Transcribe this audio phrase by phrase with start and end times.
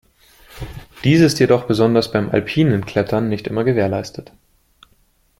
[1.03, 4.31] Dies ist jedoch besonders beim alpinen Klettern nicht immer gewährleistet.